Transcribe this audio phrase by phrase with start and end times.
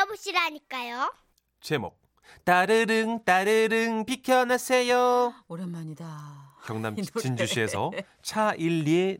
[0.00, 1.12] 들어보시라니까요.
[1.60, 2.00] 제목
[2.44, 5.34] 따르릉 따르릉 비켜나세요.
[5.48, 6.56] 오랜만이다.
[6.64, 6.96] 경남.
[6.96, 7.90] 진주시에서
[8.22, 9.18] 차일리에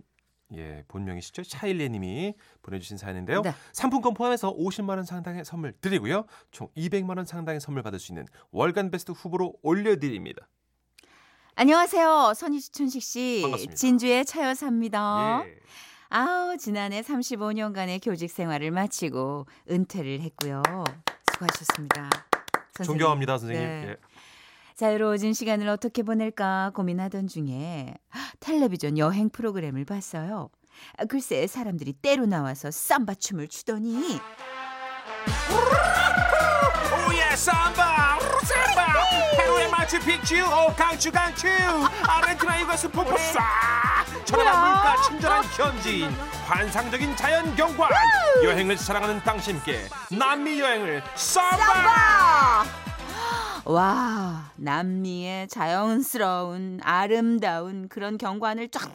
[0.53, 3.43] 예 본명이시죠 차일리 님이 보내주신 사연인데요.
[3.43, 3.55] 네.
[3.73, 6.25] 상품권 포함해서 50만 원 상당의 선물 드리고요.
[6.51, 10.49] 총 200만 원 상당의 선물 받을 수 있는 월간 베스트 후보로 올려드립니다.
[11.57, 12.33] 안녕하세요.
[12.35, 13.41] 선희춘식 씨.
[13.43, 13.75] 반갑습니다.
[13.75, 15.43] 진주의 차여사입니다.
[15.45, 15.59] 예.
[16.13, 20.61] 아우, 지난해 35년간의 교직 생활을 마치고 은퇴를 했고요.
[21.33, 22.11] 수고하셨습니다.
[22.75, 22.99] 선생님.
[22.99, 23.65] 존경합니다 선생님.
[23.65, 23.89] 네.
[23.91, 23.97] 예.
[24.75, 27.95] 자유로워진 시간을 어떻게 보낼까 고민하던 중에
[28.41, 30.51] 텔레비전 여행 프로그램을 봤어요.
[30.97, 33.95] 아, 글쎄 사람들이 때로 나와서 삼바 춤을 추더니
[37.09, 38.19] 오예 삼바
[38.81, 38.95] 삼바
[39.37, 41.49] 페루의 마추픽추 오 강추 강추
[42.09, 44.75] 아르헨티나 이것은 폭포 쏴 천연한 뭐야?
[44.75, 46.11] 물가 친절한 현지인
[46.47, 47.91] 환상적인 자연 경관
[48.45, 52.65] 여행을 사랑하는 당신께 남미 여행을 삼바
[53.67, 58.91] 와 남미의 자연스러운 아름다운 그런 경관을 쫙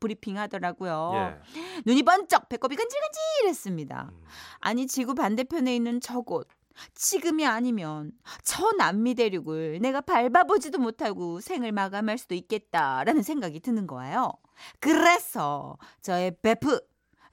[0.00, 1.12] 브리핑하더라고요.
[1.14, 1.60] 예.
[1.86, 4.08] 눈이 번쩍 배꼽이 간질간질했습니다.
[4.10, 4.26] 음.
[4.60, 6.48] 아니 지구 반대편에 있는 저곳
[6.94, 8.12] 지금이 아니면
[8.42, 14.32] 저 남미 대륙을 내가 밟아보지도 못하고 생을 마감할 수도 있겠다라는 생각이 드는 거예요.
[14.80, 16.80] 그래서 저의 베프,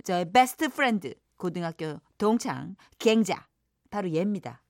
[0.03, 3.47] 저의 best friend, 고등학교 동창, 갱자
[3.89, 4.64] 바로 얘입니다.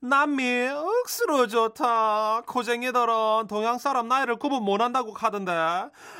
[0.00, 2.42] 남미 억수로 좋다.
[2.46, 5.52] 코쟁이들은 동양 사람 나이를 구분 못한다고 하던데.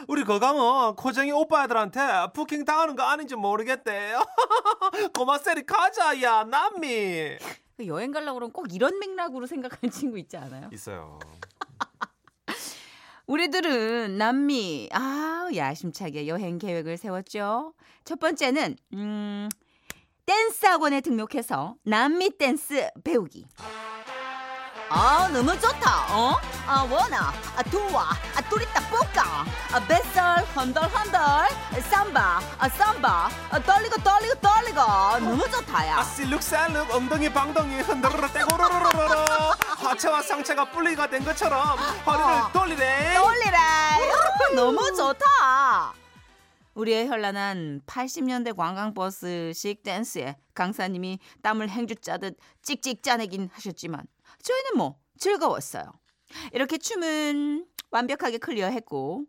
[0.08, 2.00] 우리 거 가면 코쟁이 오빠들한테
[2.32, 4.14] 부킹 당하는 거 아닌지 모르겠대.
[5.14, 7.36] 고마세리 가자 야 남미.
[7.86, 10.68] 여행 가려고 그러면 꼭 이런 맥락으로 생각하는 친구 있지 않아요?
[10.72, 11.18] 있어요.
[13.26, 17.74] 우리들은 남미 아 야심차게 여행 계획을 세웠죠.
[18.04, 19.48] 첫 번째는 음
[20.26, 23.46] 댄스 학원에 등록해서 남미 댄스 배우기.
[24.94, 26.06] 아 너무 좋다.
[26.14, 26.36] 어?
[26.66, 31.48] 아 원아, 아 두와, 아 뚜리따 뽀까, 아 뱃살 헌덜 헌덜,
[31.90, 34.80] 삼바, 아 삼바, 아 떨리고 떨리고 떨리고
[35.20, 35.98] 너무 좋다 야.
[35.98, 39.24] 아실룩살룩 엉덩이 방덩이 흔들르르 떼고르르르르
[39.78, 42.50] 하체와 상체가 분리가 된 것처럼 허리를 어.
[42.52, 43.56] 돌리래 떨리래.
[43.56, 45.24] 어, 너무 좋다.
[46.74, 54.04] 우리의 현란한 80년대 관광버스식 댄스에 강사님이 땀을 행주 짜듯 찍찍 짜내긴 하셨지만
[54.42, 55.92] 저희는 뭐 즐거웠어요.
[56.52, 59.24] 이렇게 춤은 완벽하게 클리어했고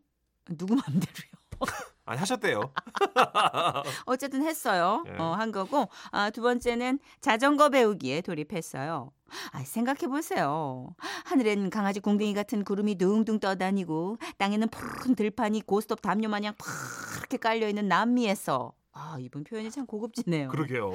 [0.57, 1.33] 누구 맘대로요.
[2.05, 2.71] 아니 하셨대요
[4.05, 5.03] 어쨌든 했어요.
[5.07, 5.15] 예.
[5.17, 9.11] 어, 한 거고 아, 두 번째는 자전거 배우기에 돌입했어요.
[9.51, 10.95] 아, 생각해 보세요.
[11.25, 17.67] 하늘엔 강아지 궁둥이 같은 구름이 둥둥 떠다니고 땅에는 푸른 들판이 고스톱 담요 마냥 푸르게 깔려
[17.69, 20.49] 있는 남미에서 아, 이분 표현이 참 고급지네요.
[20.49, 20.91] 그러게요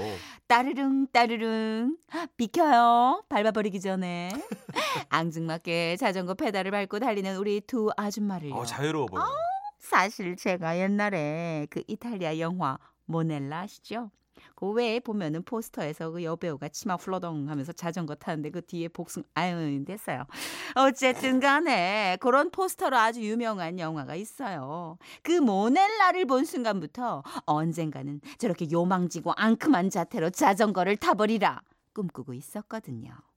[0.46, 1.96] 따르릉 따르릉
[2.36, 3.24] 비켜요.
[3.28, 4.28] 밟아버리기 전에
[5.08, 8.54] 앙증맞게 자전거 페달을 밟고 달리는 우리 두 아줌마를요.
[8.54, 9.22] 어, 자유로워 보여
[9.78, 14.10] 사실 제가 옛날에 그 이탈리아 영화 모넬라 아시죠?
[14.54, 19.84] 그 외에 보면은 포스터에서 그 여배우가 치마 훌러덩 하면서 자전거 타는데 그 뒤에 복숭 아유
[19.84, 20.24] 됐어요.
[20.74, 24.98] 어쨌든 간에 그런 포스터로 아주 유명한 영화가 있어요.
[25.22, 31.62] 그 모넬라를 본 순간부터 언젠가는 저렇게 요망지고 앙큼한 자태로 자전거를 타버리라
[31.94, 33.27] 꿈꾸고 있었거든요.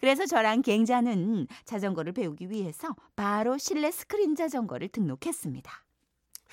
[0.00, 5.70] 그래서 저랑 갱자는 자전거를 배우기 위해서 바로 실내 스크린 자전거를 등록했습니다.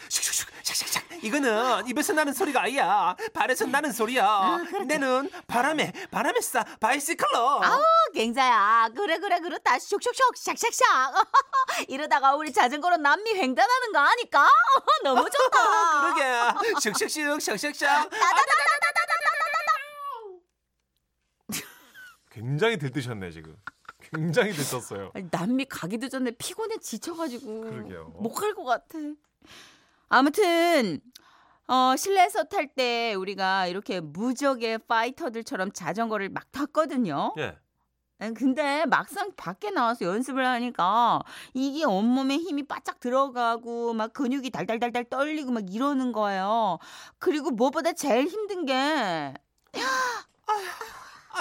[0.07, 1.23] 슉슉슉 샥샥샥.
[1.25, 3.15] 이거는 입에서 나는 소리가 아니야.
[3.33, 4.59] 발에서 나는 소리야.
[4.87, 7.81] 내는 바람에 바람에 싸 바이시클로 아우
[8.13, 8.91] 갱자야.
[8.95, 11.27] 그래 그래 그렇다 슉슉슉 샥샥샥.
[11.89, 14.47] 이러다가 우리 자전거로 남미 횡단하는 거 아니까?
[15.03, 15.59] 너무 좋다.
[16.15, 16.23] 그러게.
[16.79, 18.09] 슉슉슉 샥샥샥
[22.39, 23.55] 굉장히 들뜨셨네 지금.
[23.99, 25.11] 굉장히 들떴어요.
[25.13, 28.13] 아니, 남미 가기도 전에 피곤해 지쳐가지고 그러게요.
[28.17, 28.97] 못갈 것 같아.
[30.07, 31.01] 아무튼
[31.67, 37.33] 어, 실내에서 탈 때 우리가 이렇게 무적의 파이터들처럼 자전거를 막 탔거든요.
[37.37, 37.57] 예.
[38.21, 41.21] 아, 근데 막상 밖에 나와서 연습을 하니까
[41.53, 46.79] 이게 온몸에 힘이 바짝 들어가고 막 근육이 달달달달 떨리고 막 이러는 거예요.
[47.17, 49.33] 그리고 무엇보다 제일 힘든 게
[49.75, 50.53] 아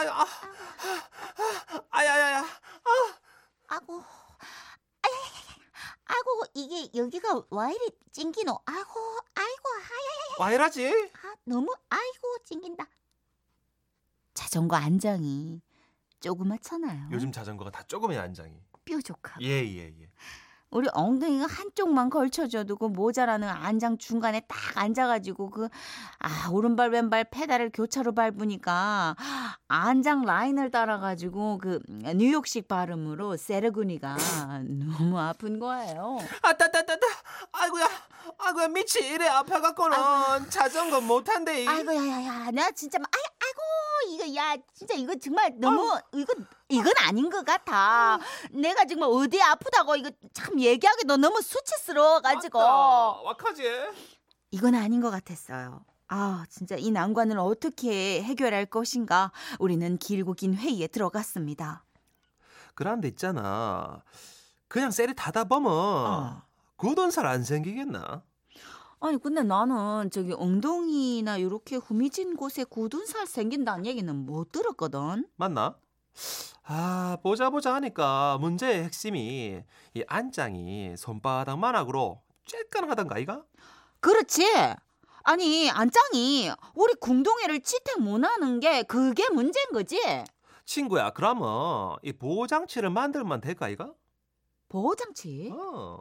[0.04, 0.26] 유아
[1.90, 2.44] 아야야야
[3.68, 4.02] 아고,
[6.06, 8.50] 아고 이게 여기가 왜 이리 찡기노?
[8.64, 9.00] 아고,
[9.34, 12.86] 아이고, 하야야야, 와 이러지 아, 너무 아이고 찡긴다.
[14.34, 15.60] 자전거 안장이
[16.20, 17.08] 조그맣잖아요.
[17.12, 19.42] 요즘 자전거가 다 조금의 안장이 뾰족하고.
[19.44, 20.10] 예 예 예
[20.70, 25.68] 우리 엉덩이가 한쪽만 걸쳐져도 그 모자라는 안장 중간에 딱 앉아가지고 그
[26.20, 29.14] 아 오른발 왼발 페달을 교차로 밟으니까
[29.68, 34.16] 안장 라인을 따라가지고 그 뉴욕식 발음으로 세르구니가
[34.66, 36.18] 너무 아픈 거예요.
[36.42, 37.06] 아따따따따.
[37.52, 37.86] 아이고야
[38.38, 39.96] 아이고야 미치 이래 아파갖고는
[40.50, 43.37] 자전거 못한대 아이고 야 야 야 나 진짜 막- 아이 아
[44.08, 46.34] 이거 야 진짜 이거 정말 너무 이거
[46.68, 48.18] 이건 아닌 것 같아.
[48.50, 53.62] 내가 정말 어디 아프다고 이거 참 얘기하기 너 너무 수치스러워 가지고 와카지
[54.50, 55.84] 이건 아닌 것 같았어요.
[56.10, 59.30] 아, 진짜 이 난관을 어떻게 해결할 것인가?
[59.58, 61.84] 우리는 길고 긴 회의에 들어갔습니다.
[62.74, 64.02] 그런데 있잖아
[64.68, 66.42] 그냥 셀이 닫아 보면 어.
[66.76, 68.22] 굳은 살 안 생기겠나
[69.00, 75.26] 아니, 근데 나는 저기 엉덩이나 이렇게 후미진 곳에 굳은 살 생긴다는 얘기는 못 들었거든.
[75.36, 75.76] 맞나?
[76.64, 79.62] 아 보자 보자 하니까 문제의 핵심이
[79.94, 83.44] 이 안장이 손바닥만하고로 쬐끈하던가 이가?
[84.00, 84.44] 그렇지.
[85.22, 90.00] 아니, 안짱이 우리 궁동이를 지탱 못하는 게 그게 문제인 거지.
[90.64, 93.92] 친구야 그러면 이 보호장치를 만들면 될까 이가?
[94.68, 95.50] 보호장치.
[95.52, 96.00] 어.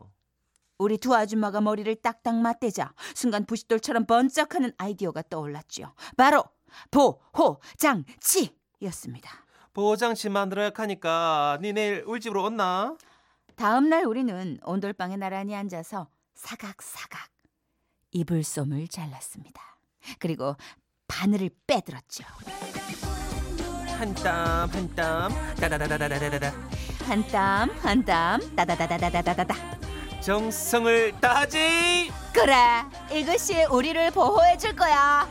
[0.77, 5.93] 우리 두 아줌마가 머리를 딱딱 맞대자 순간 부싯돌처럼 번쩍하는 아이디어가 떠올랐지요.
[6.15, 6.43] 바로
[6.91, 9.31] 보호장치였습니다.
[9.73, 12.95] 보호장치 만들어야 하니까 니 내일 울집으로 온나?
[13.55, 17.29] 다음 날 우리는 온돌방에 나란히 앉아서 사각사각
[18.11, 19.61] 이불솜을 잘랐습니다.
[20.19, 20.55] 그리고
[21.07, 22.23] 바늘을 빼들었죠.
[23.97, 26.53] 한땀 한땀 따다다다다다다다
[27.07, 29.55] 한땀 한땀 따다다다다다다다
[30.21, 32.11] 정성을 다하지.
[32.33, 35.27] 그래 이것이 우리를 보호해 줄 거야.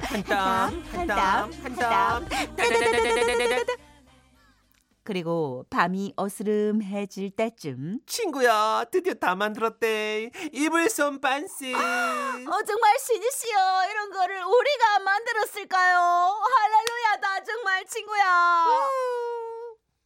[0.00, 2.28] 한땀 한땀 한땀
[5.04, 7.98] 그리고 밤이 어스름해질 때쯤.
[8.06, 10.30] 친구야 드디어 다 만들었대.
[10.52, 11.72] 이불솜 반스.
[11.74, 13.90] 어 정말 신이시여.
[13.90, 15.98] 이런 거를 우리가 만들었을까요?
[15.98, 18.22] 할렐루야다 정말 친구야.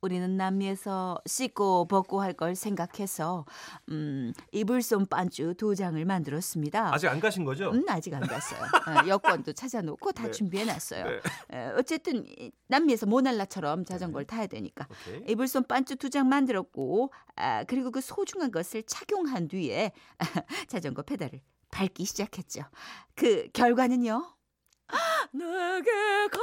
[0.06, 3.44] 우리는 남미에서 씻고 벗고 할 걸 생각해서
[3.88, 6.92] 음, 이불솜 반주 두 장을 만들었습니다.
[6.92, 7.70] 아직 안 가신 거죠?
[7.70, 8.60] 음, 아직 안 갔어요.
[8.62, 8.64] 어,
[9.08, 10.30] 여권도 찾아놓고 다 네.
[10.30, 11.04] 준비해놨어요.
[11.04, 11.20] 네.
[11.52, 15.24] 에, 어쨌든 이, 남미에서 모날라처럼 자전거를 타야 되니까 오케이.
[15.28, 19.92] 이불솜 반주 두 장 만들었고 아, 그리고 그 소중한 것을 착용한 뒤에
[20.68, 22.62] 자전거 페달을 밟기 시작했죠.
[23.14, 24.24] 그 결과는요.
[25.32, 25.90] 내게
[26.30, 26.40] 강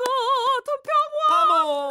[0.00, 1.90] 같은 평화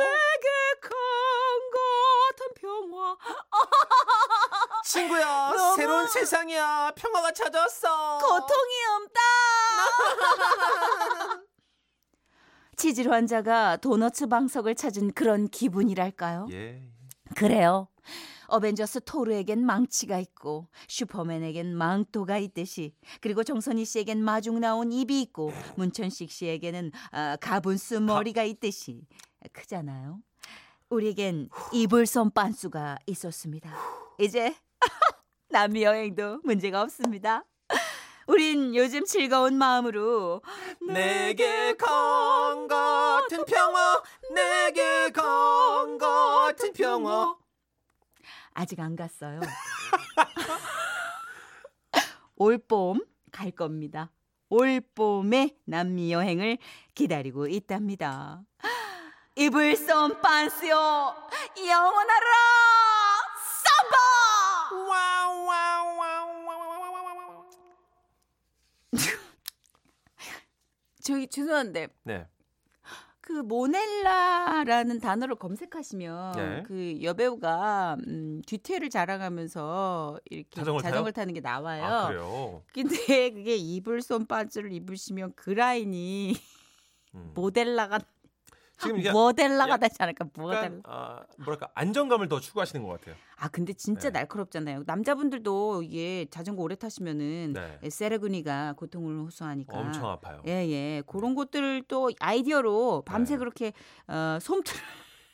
[4.86, 9.20] 친구야 너무- 새로운 세상이야 평화가 찾아왔어 고통이 없다.
[12.78, 16.48] 치질 환자가 도너츠 방석을 찾은 그런 기분이랄까요?
[16.52, 16.82] 예
[17.36, 17.88] 그래요.
[18.50, 26.32] 어벤져스 토르에겐 망치가 있고 슈퍼맨에겐 망토가 있듯이 그리고 정선희 씨에겐 마중 나온 입이 있고 문천식
[26.32, 29.02] 씨에게는 아, 가분수 머리가 있듯이
[29.52, 30.20] 크잖아요.
[30.90, 33.74] 우리에겐 이불솜 빤수가 있었습니다.
[34.20, 34.56] 이제
[35.50, 37.44] 남미 여행도 문제가 없습니다.
[38.28, 40.42] 우린 요즘 즐거운 마음으로
[40.86, 44.02] 내게 강 같은 평화
[44.34, 47.38] 내게 강 같은 평화
[48.54, 49.40] 아직 안 갔어요.
[52.36, 54.12] 올봄 갈 겁니다.
[54.50, 56.58] 올봄에 남미 여행을
[56.96, 58.44] 기다리고 있답니다.
[59.38, 61.16] 이불솜 빤스요
[61.66, 62.28] 영원하라
[63.62, 63.96] 삼바
[64.90, 66.58] 와와와와와와와
[71.04, 72.28] 저기 죄송한데 네
[73.28, 76.64] 그 모넬라라는 단어를 검색하시면 네.
[76.66, 81.22] 그 여배우가 음, 뒤태를 자랑하면서 이렇게 자전거를 자전거를 타요?
[81.24, 81.84] 타는 게 나와요.
[81.84, 86.36] 아 그래요 근데 그게 이불솜 반지를 입으시면 그 라인이
[87.16, 87.32] 음.
[87.36, 88.00] 모델라가
[88.80, 90.58] 지금 이게 모델라가 약- 되지 않을까 모델.
[90.58, 94.20] 약간 아, 뭐랄까 안정감을 더 추구하시는 것 같아요 아 근데 진짜 네.
[94.20, 94.84] 날카롭잖아요.
[94.86, 99.78] 남자분들도 이게 자전거 오래 타시면은 네 세레그니가 고통을 호소하니까.
[99.78, 103.40] 엄청 아파요 예예 그런 것들을 또 아이디어로 밤새 네.
[103.40, 103.74] 그렇게
[104.08, 104.76] 어, 솜틀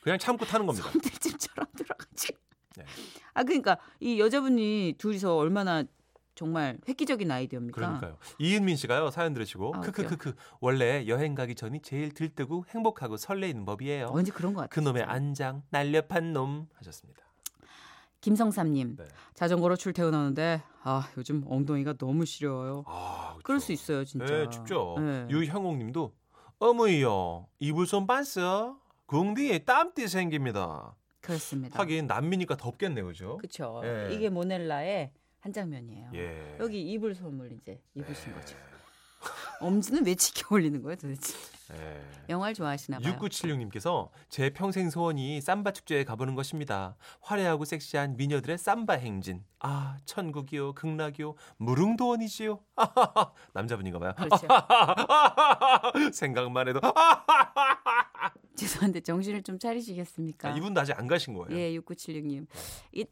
[0.02, 2.38] 그냥 참고 타는 겁니다 솜틀집처럼 들어가지고.
[2.76, 2.84] 네.
[3.34, 5.84] 아 그러니까 이 여자분이 둘이서 얼마나
[6.34, 7.74] 정말 획기적인 아이디어입니까?
[7.74, 8.18] 그러니까요.
[8.38, 14.10] 이은민 씨가요 사연 들으시고 아, 크크크크 원래 여행 가기 전이 제일 들뜨고 행복하고 설레이는 법이에요.
[14.12, 14.74] 왠지 그런 것 같아요.
[14.74, 15.04] 그놈의.
[15.04, 17.22] 안장 날렵한 놈 하셨습니다.
[18.20, 19.04] 김성삼님 네.
[19.34, 22.84] 자전거로 출퇴근하는데 아 요즘 엉덩이가 너무 시려워요.
[22.86, 24.26] 아, 그럴 수 있어요 진짜.
[24.26, 24.96] 네, 춥죠.
[24.98, 25.26] 네.
[25.30, 26.12] 유형옥님도
[26.58, 28.40] 어머이요 이불솜 반스
[29.06, 30.96] 궁디에 땀띠 생깁니다.
[31.20, 31.78] 그렇습니다.
[31.78, 33.36] 하긴 남미니까 덥겠네요, 그죠?
[33.38, 33.80] 그렇죠.
[33.84, 34.08] 예.
[34.12, 35.12] 이게 모넬라의
[35.44, 36.08] 한 장면이에요.
[36.14, 36.56] 예.
[36.58, 38.56] 여기 이불 소음을 이제 입으신 거죠.
[39.60, 41.36] 엄지는 왜 지켜 올리는 거예요, 도대체?
[41.74, 42.00] 예.
[42.30, 43.18] 영화를 좋아하시나 봐요.
[43.18, 46.96] 6976님께서 제 평생 소원이 삼바 축제에 가보는 것입니다.
[47.20, 49.44] 화려하고 섹시한 미녀들의 삼바 행진.
[49.60, 52.60] 아, 천국이요, 극락이요, 무릉도원이지요.
[53.52, 54.14] 남자분인가 봐요.
[54.16, 54.46] 그렇죠.
[56.12, 56.80] 생각만 해도.
[58.56, 60.48] 죄송한데 정신을 좀 차리시겠습니까?
[60.52, 61.56] 아, 이분도 아직 안 가신 거예요.
[61.58, 62.46] 예, 6976님.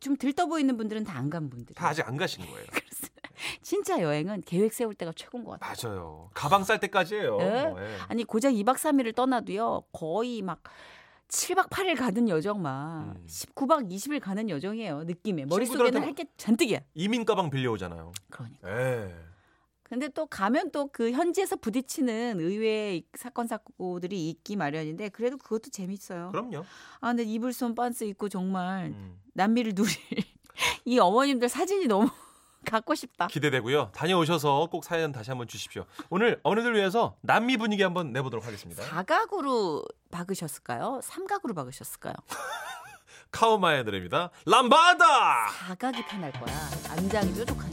[0.01, 1.75] 좀 들떠 보이는 분들은 다 안 간 분들.
[1.75, 2.67] 다 아직 안 가신 거예요.
[3.63, 5.91] 진짜 여행은 계획 세울 때가 최고인 것 같아요.
[5.95, 6.31] 맞아요.
[6.35, 7.39] 가방 쌀 때까지예요.
[7.41, 7.63] 예?
[7.67, 7.97] 뭐, 예.
[8.09, 9.85] 아니 고작 2박 3일을 떠나도요.
[9.93, 10.63] 거의 막
[11.29, 13.27] 7박 8일 가는 여정만 음.
[13.27, 15.05] 19박 20일 가는 여정이에요.
[15.05, 15.47] 느낌에.
[15.47, 16.81] 머릿속에는 할 게 잔뜩이야.
[16.95, 18.13] 이민 가방 빌려오잖아요.
[18.31, 18.69] 그러니까.
[18.69, 19.15] 예.
[19.93, 26.31] 근데 또 가면 또 그 현지에서 부딪히는 의외의 사건 사고들이 있기 마련인데 그래도 그것도 재밌어요.
[26.31, 26.65] 그럼요.
[27.03, 29.21] 아 근데 이불손 빤스 입고 정말 음.
[29.35, 29.93] 남미를 누릴
[30.87, 32.09] 이 어머님들 사진이 너무
[32.65, 33.27] 갖고 싶다.
[33.27, 33.91] 기대되고요.
[33.95, 35.85] 다녀오셔서 꼭 사연 다시 한번 주십시오.
[36.09, 38.83] 오늘 어느들 위해서 남미 분위기 한번 내보도록 하겠습니다.
[38.83, 41.01] 사각으로 박으셨을까요?
[41.03, 42.15] 삼각으로 박으셨을까요?
[43.31, 44.31] 카오마의 노래입니다.
[44.47, 45.49] 람바다!
[45.49, 46.55] 사각이 편할 거야.
[46.91, 47.72] 안장이 뾰족하니까.